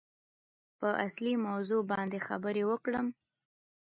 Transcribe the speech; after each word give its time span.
په 0.79 0.89
اصلي 1.05 1.33
موضوع 1.47 1.81
باندې 1.91 2.25
خبرې 2.27 2.63
وکړم. 2.67 3.07